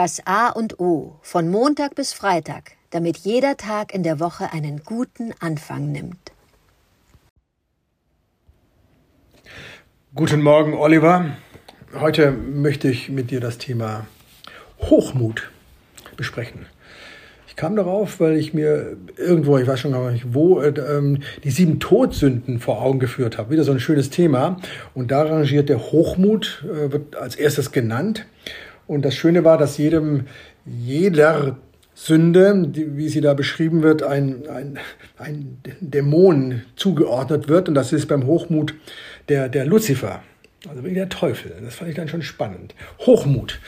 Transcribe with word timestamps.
Das 0.00 0.24
A 0.26 0.50
und 0.50 0.78
O 0.78 1.16
von 1.22 1.48
Montag 1.48 1.96
bis 1.96 2.12
Freitag, 2.12 2.74
damit 2.90 3.16
jeder 3.16 3.56
Tag 3.56 3.92
in 3.92 4.04
der 4.04 4.20
Woche 4.20 4.52
einen 4.52 4.84
guten 4.84 5.34
Anfang 5.40 5.90
nimmt. 5.90 6.30
Guten 10.14 10.40
Morgen, 10.40 10.74
Oliver. 10.74 11.36
Heute 11.98 12.30
möchte 12.30 12.88
ich 12.88 13.08
mit 13.08 13.32
dir 13.32 13.40
das 13.40 13.58
Thema 13.58 14.06
Hochmut 14.78 15.50
besprechen. 16.16 16.66
Ich 17.48 17.56
kam 17.56 17.74
darauf, 17.74 18.20
weil 18.20 18.36
ich 18.36 18.54
mir 18.54 18.96
irgendwo, 19.16 19.58
ich 19.58 19.66
weiß 19.66 19.80
schon 19.80 19.90
gar 19.90 20.12
nicht 20.12 20.32
wo, 20.32 20.60
äh, 20.60 20.68
ähm, 20.68 21.24
die 21.42 21.50
sieben 21.50 21.80
Todsünden 21.80 22.60
vor 22.60 22.82
Augen 22.82 23.00
geführt 23.00 23.36
habe. 23.36 23.50
Wieder 23.50 23.64
so 23.64 23.72
ein 23.72 23.80
schönes 23.80 24.10
Thema. 24.10 24.60
Und 24.94 25.10
da 25.10 25.22
rangiert 25.22 25.68
der 25.68 25.80
Hochmut, 25.90 26.64
äh, 26.66 26.92
wird 26.92 27.16
als 27.16 27.34
erstes 27.34 27.72
genannt. 27.72 28.26
Und 28.88 29.04
das 29.04 29.14
Schöne 29.14 29.44
war, 29.44 29.58
dass 29.58 29.78
jedem, 29.78 30.24
jeder 30.64 31.58
Sünde, 31.94 32.64
die, 32.66 32.96
wie 32.96 33.08
sie 33.08 33.20
da 33.20 33.34
beschrieben 33.34 33.82
wird, 33.82 34.02
ein, 34.02 34.48
ein, 34.48 34.78
ein 35.18 35.58
Dämon 35.80 36.62
zugeordnet 36.74 37.48
wird. 37.48 37.68
Und 37.68 37.74
das 37.74 37.92
ist 37.92 38.06
beim 38.06 38.26
Hochmut 38.26 38.74
der, 39.28 39.48
der 39.48 39.66
Luzifer, 39.66 40.22
also 40.68 40.82
der 40.82 41.08
Teufel. 41.08 41.52
Das 41.62 41.74
fand 41.74 41.90
ich 41.90 41.96
dann 41.96 42.08
schon 42.08 42.22
spannend. 42.22 42.74
Hochmut. 43.00 43.60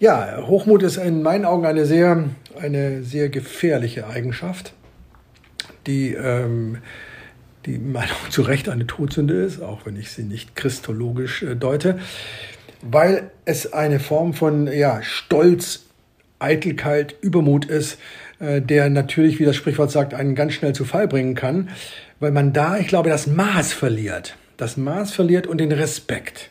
Ja, 0.00 0.42
Hochmut 0.46 0.82
ist 0.82 0.96
in 0.96 1.22
meinen 1.22 1.44
Augen 1.44 1.66
eine 1.66 1.84
sehr, 1.84 2.24
eine 2.58 3.02
sehr 3.02 3.28
gefährliche 3.28 4.06
Eigenschaft, 4.06 4.72
die, 5.86 6.14
ähm, 6.14 6.78
die 7.66 7.78
meiner 7.78 8.08
zu 8.30 8.40
Recht 8.42 8.70
eine 8.70 8.86
Todsünde 8.86 9.34
ist, 9.34 9.60
auch 9.60 9.84
wenn 9.84 9.96
ich 9.96 10.10
sie 10.10 10.22
nicht 10.22 10.56
christologisch 10.56 11.42
äh, 11.42 11.54
deute 11.54 11.98
weil 12.82 13.30
es 13.44 13.72
eine 13.72 14.00
Form 14.00 14.34
von 14.34 14.66
ja, 14.66 15.02
Stolz, 15.02 15.84
Eitelkeit, 16.38 17.14
Übermut 17.20 17.66
ist, 17.66 17.98
äh, 18.38 18.62
der 18.62 18.88
natürlich, 18.90 19.38
wie 19.38 19.44
das 19.44 19.56
Sprichwort 19.56 19.90
sagt, 19.90 20.14
einen 20.14 20.34
ganz 20.34 20.54
schnell 20.54 20.74
zu 20.74 20.84
Fall 20.84 21.08
bringen 21.08 21.34
kann, 21.34 21.68
weil 22.18 22.32
man 22.32 22.52
da, 22.52 22.78
ich 22.78 22.88
glaube, 22.88 23.10
das 23.10 23.26
Maß 23.26 23.72
verliert. 23.72 24.36
Das 24.56 24.76
Maß 24.76 25.12
verliert 25.12 25.46
und 25.46 25.58
den 25.58 25.72
Respekt. 25.72 26.50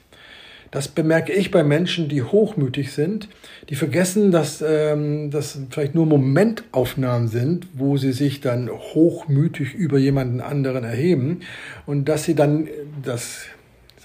Das 0.72 0.88
bemerke 0.88 1.34
ich 1.34 1.50
bei 1.50 1.64
Menschen, 1.64 2.10
die 2.10 2.22
hochmütig 2.22 2.92
sind, 2.92 3.28
die 3.70 3.76
vergessen, 3.76 4.32
dass 4.32 4.64
ähm, 4.66 5.32
das 5.32 5.60
vielleicht 5.72 5.96
nur 5.96 6.06
Momentaufnahmen 6.06 7.28
sind, 7.28 7.68
wo 7.74 7.98
sie 7.98 8.12
sich 8.12 8.40
dann 8.40 8.70
hochmütig 8.70 9.74
über 9.74 9.98
jemanden 9.98 10.42
anderen 10.42 10.84
erheben 10.84 11.42
und 11.88 12.06
dass 12.06 12.24
sie 12.24 12.36
dann 12.36 12.68
das 13.04 13.46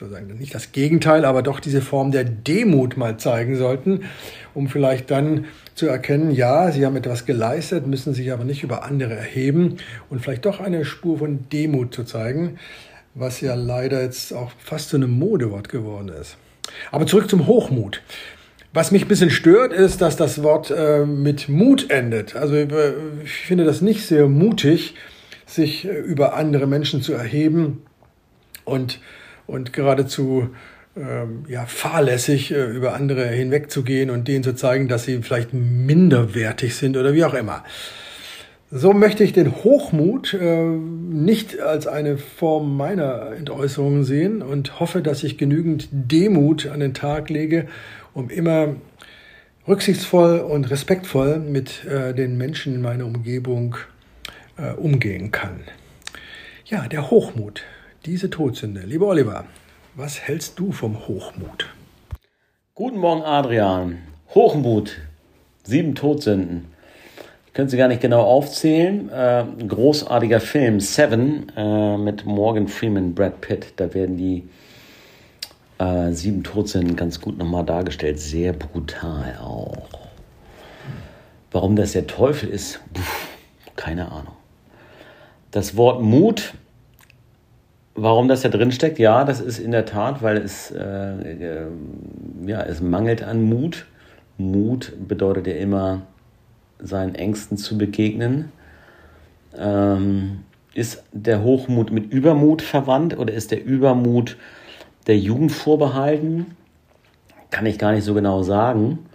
sozusagen 0.05 0.39
nicht 0.39 0.55
das 0.55 0.73
Gegenteil, 0.73 1.25
aber 1.25 1.43
doch 1.43 1.61
diese 1.61 1.83
Form 1.83 2.11
der 2.11 2.25
Demut 2.25 2.97
mal 2.97 3.17
zeigen 3.17 3.57
sollten, 3.57 4.05
um 4.55 4.69
vielleicht 4.69 5.11
dann 5.11 5.47
zu 5.75 5.87
erkennen, 5.87 6.31
ja, 6.31 6.71
sie 6.71 6.87
haben 6.87 6.97
etwas 6.97 7.27
geleistet, 7.27 7.87
müssen 7.87 8.15
sich 8.15 8.33
aber 8.33 8.45
nicht 8.45 8.63
über 8.63 8.85
andere 8.85 9.15
erheben 9.15 9.77
und 10.09 10.21
vielleicht 10.21 10.45
doch 10.47 10.61
eine 10.61 10.85
Spur 10.85 11.19
von 11.19 11.49
Demut 11.53 11.95
zu 11.95 12.05
zeigen, 12.05 12.59
was 13.15 13.41
ja 13.41 13.55
leider 13.55 14.03
jetzt 14.03 14.33
auch 14.33 14.53
fast 14.59 14.91
zu 14.91 14.97
einem 14.97 15.11
Modewort 15.19 15.69
geworden 15.69 16.09
ist. 16.09 16.37
Aber 16.91 17.07
zurück 17.07 17.29
zum 17.29 17.47
Hochmut. 17.47 18.03
Was 18.73 18.91
mich 18.91 19.03
ein 19.03 19.09
bisschen 19.09 19.31
stört, 19.31 19.73
ist, 19.73 20.01
dass 20.01 20.17
das 20.17 20.43
Wort 20.43 20.73
äh, 20.77 21.07
mit 21.07 21.49
Mut 21.49 21.91
endet. 21.91 22.35
Also 22.35 22.57
äh, 22.57 22.93
ich 23.25 23.47
finde 23.47 23.65
das 23.65 23.81
nicht 23.81 24.05
sehr 24.05 24.27
mutig, 24.27 24.97
sich 25.47 25.85
äh, 25.85 25.91
über 25.93 26.35
andere 26.35 26.67
Menschen 26.67 27.01
zu 27.01 27.13
erheben 27.13 27.83
und 28.65 28.99
und 29.47 29.73
geradezu 29.73 30.51
ähm, 30.97 31.45
ja, 31.49 31.67
fahrlässig 31.67 32.53
äh, 32.53 32.65
über 32.67 32.95
andere 32.95 33.27
hinwegzugehen 33.27 34.11
und 34.11 34.29
denen 34.29 34.45
zu 34.45 34.55
zeigen, 34.55 34.89
dass 34.89 35.05
sie 35.05 35.23
vielleicht 35.23 35.53
minderwertig 35.53 36.77
sind 36.77 36.97
oder 36.97 37.15
wie 37.15 37.25
auch 37.25 37.35
immer. 37.35 37.65
So 38.71 38.93
möchte 38.93 39.23
ich 39.23 39.33
den 39.33 39.53
Hochmut 39.53 40.35
äh, 40.35 40.65
nicht 40.65 41.61
als 41.61 41.87
eine 41.87 42.17
Form 42.17 42.77
meiner 42.77 43.33
Entäußerung 43.37 44.05
sehen 44.05 44.43
und 44.43 44.81
hoffe, 44.81 45.03
dass 45.03 45.23
ich 45.23 45.39
genügend 45.39 45.89
Demut 45.93 46.67
an 46.67 46.81
den 46.81 46.95
Tag 46.95 47.29
lege, 47.29 47.67
um 48.15 48.31
immer 48.31 48.77
rücksichtsvoll 49.69 50.41
und 50.41 50.71
respektvoll 50.71 51.39
mit 51.39 51.85
äh, 51.85 52.15
den 52.15 52.37
Menschen 52.37 52.75
in 52.75 52.83
meiner 52.83 53.07
Umgebung 53.07 53.77
äh, 54.57 54.73
umgehen 54.73 55.31
kann. 55.31 55.61
Ja, 56.67 56.89
der 56.89 57.11
Hochmut 57.11 57.63
diese 58.05 58.29
Todsünde. 58.29 58.81
Lieber 58.81 59.07
Oliver, 59.07 59.47
was 59.95 60.21
hältst 60.21 60.59
du 60.59 60.73
vom 60.73 61.09
Hochmut? 61.09 61.67
Guten 62.75 62.99
Morgen, 62.99 63.23
Adrian. 63.23 63.99
Hochmut, 64.35 64.97
sieben 65.63 65.95
Todsünden. 65.95 66.67
Ich 67.47 67.55
könnte 67.55 67.71
sie 67.71 67.77
gar 67.77 67.89
nicht 67.89 68.03
genau 68.03 68.23
aufzählen. 68.23 69.09
Äh, 69.11 69.45
großartiger 69.67 70.41
Film, 70.41 70.81
Seven, 70.81 71.51
äh, 71.57 71.97
mit 71.97 72.27
Morgan 72.27 72.69
Freeman, 72.69 73.15
Brad 73.15 73.41
Pitt. 73.41 73.73
Da 73.77 73.95
werden 73.95 74.19
die 74.19 74.49
äh, 75.79 76.13
sieben 76.13 76.43
Todsünden 76.43 76.97
ganz 76.97 77.21
gut 77.21 77.39
nochmal 77.39 77.65
dargestellt. 77.65 78.19
Sehr 78.19 78.53
brutal 78.53 79.39
auch. 79.41 79.89
Warum 81.53 81.77
das 81.77 81.93
der 81.93 82.07
Teufel 82.07 82.51
ist, 82.51 82.81
Puh, 82.93 83.01
keine 83.77 84.11
Ahnung. 84.11 84.35
Das 85.53 85.77
Wort 85.77 86.03
Mut 86.03 86.55
Warum 87.95 88.27
das 88.27 88.43
da 88.43 88.49
drin 88.49 88.73
steckt? 88.73 88.99
Ja, 88.99 89.25
das 89.25 89.41
ist 89.41 89.59
in 89.61 89.71
der 89.71 89.87
Tat, 89.87 90.21
weil 90.21 90.39
es, 90.39 90.73
äh, 90.73 90.81
äh, 90.81 91.67
ja, 92.45 92.63
es 92.63 92.81
mangelt 92.81 93.23
an 93.23 93.43
Mut. 93.43 93.87
Mut 94.37 94.93
bedeutet 95.07 95.47
ja 95.47 95.55
immer, 95.55 96.03
seinen 96.81 97.15
Ängsten 97.15 97.57
zu 97.57 97.79
begegnen. 97.79 98.51
Ähm, 99.57 100.41
ist 100.75 101.05
der 101.13 101.45
Hochmut 101.45 101.93
mit 101.93 102.13
Übermut 102.13 102.63
verwandt 102.63 103.17
oder 103.17 103.33
ist 103.33 103.53
der 103.53 103.65
Übermut 103.65 104.37
der 105.07 105.17
Jugend 105.17 105.53
vorbehalten? 105.53 106.57
Kann 107.51 107.67
ich 107.67 107.79
gar 107.79 107.93
nicht 107.93 108.05
so 108.05 108.13
genau 108.15 108.43
sagen. 108.43 109.07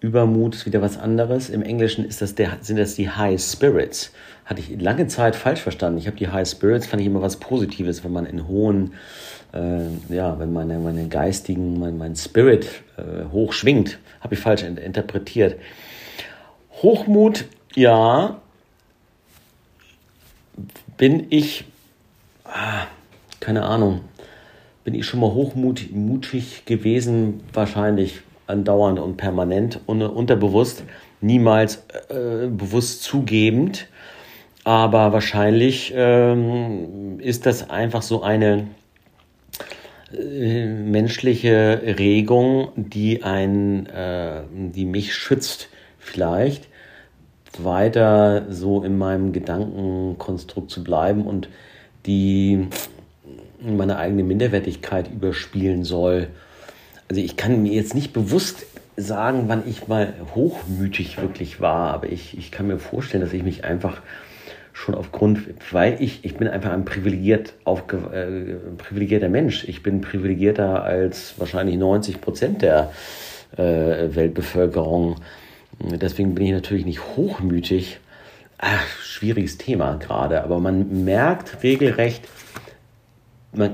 Übermut 0.00 0.54
ist 0.54 0.66
wieder 0.66 0.82
was 0.82 0.98
anderes. 0.98 1.50
Im 1.50 1.62
Englischen 1.62 2.04
ist 2.04 2.22
das 2.22 2.34
der, 2.34 2.58
sind 2.60 2.78
das 2.78 2.94
die 2.94 3.10
High 3.10 3.40
Spirits 3.40 4.12
hatte 4.50 4.60
ich 4.62 4.80
lange 4.80 5.06
Zeit 5.06 5.36
falsch 5.36 5.60
verstanden. 5.60 6.00
Ich 6.00 6.08
habe 6.08 6.16
die 6.16 6.26
High 6.26 6.46
Spirits, 6.46 6.88
fand 6.88 7.00
ich 7.00 7.06
immer 7.06 7.22
was 7.22 7.36
Positives, 7.36 8.02
wenn 8.02 8.12
man 8.12 8.26
in 8.26 8.48
hohen, 8.48 8.94
äh, 9.54 9.86
ja, 10.12 10.40
wenn 10.40 10.52
meine, 10.52 10.80
meine 10.80 11.06
geistigen, 11.06 11.78
mein, 11.78 11.96
mein 11.96 12.16
Spirit 12.16 12.66
äh, 12.96 13.30
hoch 13.30 13.52
schwingt. 13.52 14.00
Habe 14.20 14.34
ich 14.34 14.40
falsch 14.40 14.64
interpretiert. 14.64 15.54
Hochmut, 16.82 17.44
ja, 17.76 18.40
bin 20.96 21.28
ich, 21.30 21.64
ah, 22.44 22.88
keine 23.38 23.62
Ahnung, 23.62 24.00
bin 24.82 24.94
ich 24.94 25.06
schon 25.06 25.20
mal 25.20 25.30
hochmutig 25.30 26.64
gewesen, 26.64 27.40
wahrscheinlich 27.52 28.22
andauernd 28.50 28.98
und 28.98 29.16
permanent, 29.16 29.80
unterbewusst, 29.86 30.84
niemals 31.20 31.84
äh, 32.08 32.48
bewusst 32.48 33.02
zugebend. 33.02 33.88
Aber 34.64 35.12
wahrscheinlich 35.12 35.92
ähm, 35.96 37.18
ist 37.20 37.46
das 37.46 37.70
einfach 37.70 38.02
so 38.02 38.22
eine 38.22 38.66
äh, 40.12 40.66
menschliche 40.66 41.80
Regung, 41.98 42.72
die 42.76 43.22
ein, 43.22 43.86
äh, 43.86 44.42
die 44.52 44.84
mich 44.84 45.14
schützt, 45.14 45.68
vielleicht 45.98 46.68
weiter 47.58 48.46
so 48.50 48.82
in 48.82 48.98
meinem 48.98 49.32
Gedankenkonstrukt 49.32 50.70
zu 50.70 50.84
bleiben 50.84 51.26
und 51.26 51.48
die 52.06 52.68
meine 53.60 53.98
eigene 53.98 54.22
Minderwertigkeit 54.22 55.10
überspielen 55.10 55.84
soll. 55.84 56.28
Also 57.10 57.22
ich 57.22 57.36
kann 57.36 57.64
mir 57.64 57.72
jetzt 57.72 57.96
nicht 57.96 58.12
bewusst 58.12 58.66
sagen, 58.96 59.44
wann 59.48 59.68
ich 59.68 59.88
mal 59.88 60.14
hochmütig 60.36 61.20
wirklich 61.20 61.60
war, 61.60 61.92
aber 61.92 62.06
ich, 62.08 62.38
ich 62.38 62.52
kann 62.52 62.68
mir 62.68 62.78
vorstellen, 62.78 63.20
dass 63.20 63.32
ich 63.32 63.42
mich 63.42 63.64
einfach 63.64 64.00
schon 64.72 64.94
aufgrund, 64.94 65.40
weil 65.72 66.00
ich, 66.00 66.24
ich 66.24 66.36
bin 66.36 66.46
einfach 66.46 66.70
ein 66.70 66.84
privilegiert 66.84 67.54
aufge, 67.64 67.96
äh, 67.96 68.74
privilegierter 68.76 69.28
Mensch. 69.28 69.64
Ich 69.66 69.82
bin 69.82 70.02
privilegierter 70.02 70.84
als 70.84 71.34
wahrscheinlich 71.36 71.76
90 71.78 72.20
Prozent 72.20 72.62
der 72.62 72.92
äh, 73.56 74.14
Weltbevölkerung. 74.14 75.16
Deswegen 75.80 76.36
bin 76.36 76.46
ich 76.46 76.52
natürlich 76.52 76.86
nicht 76.86 77.16
hochmütig. 77.16 77.98
Ach, 78.58 78.86
schwieriges 79.02 79.58
Thema 79.58 79.96
gerade, 79.96 80.44
aber 80.44 80.60
man 80.60 81.04
merkt 81.04 81.64
regelrecht, 81.64 82.28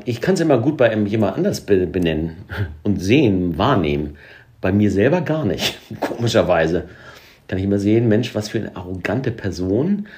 ich 0.05 0.21
kann 0.21 0.35
es 0.35 0.41
immer 0.41 0.59
gut 0.59 0.77
bei 0.77 0.95
jemand 0.95 1.37
anders 1.37 1.61
benennen 1.61 2.37
und 2.83 3.01
sehen, 3.01 3.59
wahrnehmen. 3.59 4.17
Bei 4.61 4.73
mir 4.73 4.91
selber 4.91 5.21
gar 5.21 5.45
nicht, 5.45 5.79
komischerweise. 6.01 6.85
Kann 7.49 7.59
ich 7.59 7.65
immer 7.65 7.79
sehen, 7.79 8.09
Mensch, 8.09 8.35
was 8.35 8.49
für 8.49 8.59
eine 8.59 8.75
arrogante 8.75 9.31
Person 9.31 10.09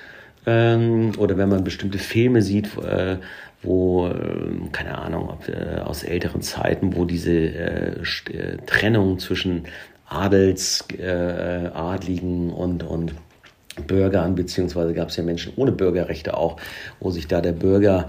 ähm, 0.46 1.12
oder 1.18 1.36
wenn 1.36 1.48
man 1.48 1.64
bestimmte 1.64 1.98
Filme 1.98 2.40
sieht, 2.40 2.76
äh, 2.78 3.18
wo, 3.62 4.06
äh, 4.06 4.70
keine 4.72 4.96
Ahnung, 4.96 5.36
äh, 5.48 5.80
aus 5.80 6.04
älteren 6.04 6.40
Zeiten, 6.40 6.96
wo 6.96 7.04
diese 7.04 7.32
äh, 7.32 7.92
äh, 8.00 8.56
Trennung 8.64 9.18
zwischen 9.18 9.64
Adels, 10.08 10.86
äh, 10.96 11.70
Adligen 11.74 12.50
und, 12.50 12.82
und 12.82 13.14
Bürgern, 13.86 14.34
beziehungsweise 14.34 14.94
gab 14.94 15.08
es 15.08 15.16
ja 15.16 15.22
Menschen 15.22 15.52
ohne 15.56 15.72
Bürgerrechte 15.72 16.36
auch, 16.36 16.56
wo 17.00 17.10
sich 17.10 17.26
da 17.28 17.40
der 17.40 17.52
Bürger 17.52 18.06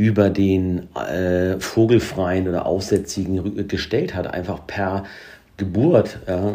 über 0.00 0.30
den 0.30 0.88
äh, 0.96 1.60
vogelfreien 1.60 2.48
oder 2.48 2.64
aussätzigen 2.64 3.68
gestellt 3.68 4.14
hat, 4.14 4.32
einfach 4.32 4.66
per 4.66 5.04
Geburt 5.58 6.20
ja, 6.26 6.54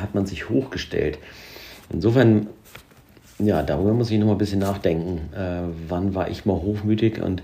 hat 0.00 0.14
man 0.14 0.24
sich 0.24 0.48
hochgestellt. 0.48 1.18
Insofern, 1.90 2.46
ja, 3.40 3.64
darüber 3.64 3.92
muss 3.92 4.12
ich 4.12 4.20
noch 4.20 4.26
mal 4.26 4.34
ein 4.34 4.38
bisschen 4.38 4.60
nachdenken. 4.60 5.34
Äh, 5.34 5.62
wann 5.88 6.14
war 6.14 6.30
ich 6.30 6.46
mal 6.46 6.54
hochmütig 6.54 7.20
und 7.20 7.42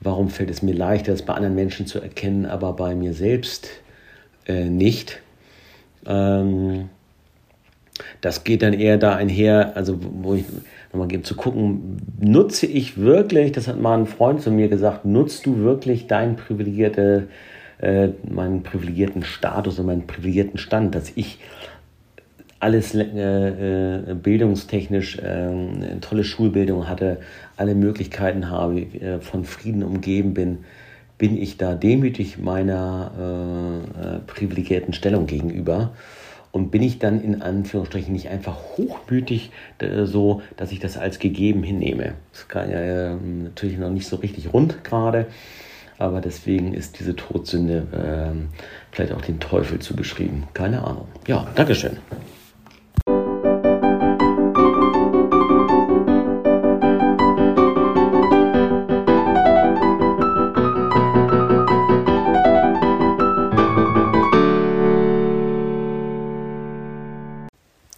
warum 0.00 0.28
fällt 0.28 0.50
es 0.50 0.60
mir 0.60 0.74
leichter, 0.74 1.12
das 1.12 1.22
bei 1.22 1.32
anderen 1.32 1.54
Menschen 1.54 1.86
zu 1.86 1.98
erkennen, 2.00 2.44
aber 2.44 2.74
bei 2.74 2.94
mir 2.94 3.14
selbst 3.14 3.70
äh, 4.46 4.64
nicht? 4.64 5.22
Ähm, 6.04 6.90
das 8.20 8.44
geht 8.44 8.62
dann 8.62 8.72
eher 8.72 8.98
da 8.98 9.14
einher, 9.14 9.76
also 9.76 9.98
wo 10.00 10.34
ich 10.34 10.44
nochmal 10.92 11.08
gebe, 11.08 11.22
zu 11.22 11.36
gucken, 11.36 11.98
nutze 12.20 12.66
ich 12.66 12.98
wirklich, 12.98 13.52
das 13.52 13.68
hat 13.68 13.80
mal 13.80 13.98
ein 13.98 14.06
Freund 14.06 14.40
zu 14.40 14.50
mir 14.50 14.68
gesagt, 14.68 15.04
nutzt 15.04 15.46
du 15.46 15.58
wirklich 15.58 16.06
dein 16.06 16.36
privilegierte, 16.36 17.28
äh, 17.78 18.08
meinen 18.28 18.62
privilegierten 18.62 19.22
Status 19.22 19.78
und 19.78 19.86
meinen 19.86 20.06
privilegierten 20.06 20.58
Stand, 20.58 20.94
dass 20.94 21.12
ich 21.14 21.38
alles 22.60 22.94
äh, 22.94 23.02
äh, 23.02 24.14
bildungstechnisch 24.14 25.18
äh, 25.18 25.22
eine 25.22 25.98
tolle 26.00 26.24
Schulbildung 26.24 26.88
hatte, 26.88 27.18
alle 27.56 27.74
Möglichkeiten 27.74 28.48
habe, 28.48 28.80
äh, 28.80 29.20
von 29.20 29.44
Frieden 29.44 29.82
umgeben 29.82 30.32
bin, 30.32 30.58
bin 31.18 31.36
ich 31.36 31.58
da 31.58 31.74
demütig 31.74 32.38
meiner 32.38 33.82
äh, 33.94 34.18
privilegierten 34.26 34.94
Stellung 34.94 35.26
gegenüber 35.26 35.92
und 36.54 36.70
bin 36.70 36.82
ich 36.82 37.00
dann 37.00 37.20
in 37.20 37.42
Anführungsstrichen 37.42 38.12
nicht 38.12 38.28
einfach 38.28 38.56
hochmütig 38.76 39.50
äh, 39.78 40.04
so, 40.04 40.40
dass 40.56 40.70
ich 40.70 40.78
das 40.78 40.96
als 40.96 41.18
gegeben 41.18 41.64
hinnehme. 41.64 42.14
Das 42.32 42.46
kann 42.46 42.70
ja 42.70 42.78
äh, 42.78 43.16
natürlich 43.16 43.76
noch 43.76 43.90
nicht 43.90 44.06
so 44.06 44.14
richtig 44.16 44.52
rund 44.52 44.84
gerade, 44.84 45.26
aber 45.98 46.20
deswegen 46.20 46.72
ist 46.72 47.00
diese 47.00 47.16
Todsünde 47.16 47.88
äh, 47.90 48.56
vielleicht 48.92 49.12
auch 49.14 49.22
den 49.22 49.40
Teufel 49.40 49.80
zugeschrieben. 49.80 50.44
Keine 50.54 50.84
Ahnung. 50.84 51.08
Ja, 51.26 51.48
Dankeschön. 51.56 51.96